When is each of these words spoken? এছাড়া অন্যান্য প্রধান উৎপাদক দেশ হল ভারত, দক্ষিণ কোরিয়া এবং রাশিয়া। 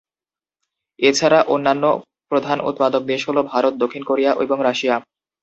এছাড়া 0.99 1.39
অন্যান্য 1.47 1.83
প্রধান 2.31 2.57
উৎপাদক 2.69 3.01
দেশ 3.03 3.21
হল 3.29 3.37
ভারত, 3.51 3.73
দক্ষিণ 3.81 4.03
কোরিয়া 4.03 4.31
এবং 4.43 4.57
রাশিয়া। 4.63 4.95